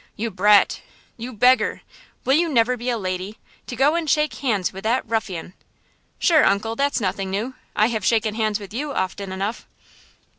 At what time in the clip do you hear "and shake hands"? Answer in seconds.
3.93-4.73